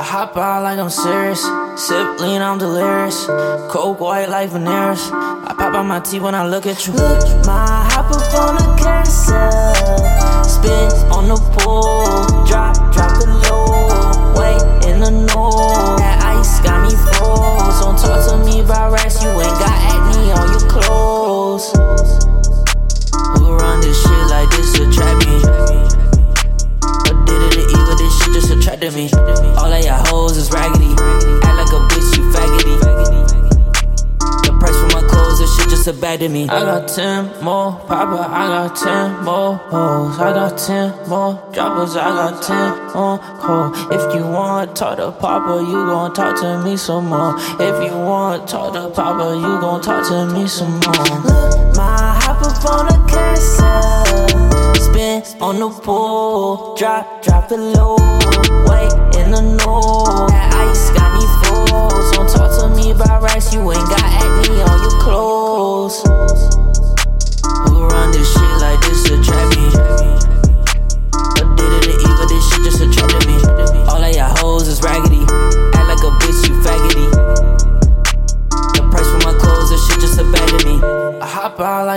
[0.00, 1.42] I hop out like I'm serious.
[1.76, 3.26] Sip lean, I'm delirious.
[3.68, 5.10] Coke white like veneers.
[5.12, 6.94] I pop out my teeth when I look at you.
[6.94, 10.42] Look, my hop up on the carousel.
[10.42, 12.46] Spin on the pool.
[12.48, 14.32] Drop, drop it low.
[14.40, 16.00] Wait in the nose.
[16.00, 17.84] That ice got me froze.
[17.84, 19.22] Don't talk to me about rest.
[19.22, 21.76] You ain't got acne on your clothes.
[23.36, 25.44] Who run this shit like this attract me?
[27.04, 27.96] Or did it evil?
[28.00, 29.10] This shit just attracted me.
[30.30, 30.86] Y'all is raggedy.
[31.42, 32.74] Act like a bitch, you faggoty.
[34.44, 36.48] The price for my clothes, this shit just a bag to me.
[36.48, 40.20] I got 10 more papa, I got 10 more hoes.
[40.20, 43.76] I got 10 more droppers, I got 10 more hoes.
[43.90, 47.34] If you want talk to papa, you gon' talk to me some more.
[47.58, 51.10] If you want talk to papa, you gon' talk to me some more.
[51.26, 54.74] Look, my hop up on the carousel.
[54.76, 57.96] Spin on the pool, drop, drop it low.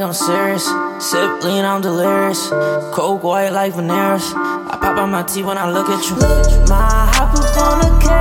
[0.00, 0.64] Like I'm serious.
[1.10, 2.48] Sip lean, I'm delirious.
[2.94, 4.32] Coke white like veneers.
[4.34, 6.16] I pop out my teeth when I look at you.
[6.68, 8.19] My hop up on carousel.